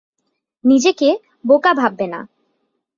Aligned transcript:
নিজেকে 0.63 1.09
বোকা 1.45 1.71
ভাববে 1.73 2.05
না। 2.07 2.19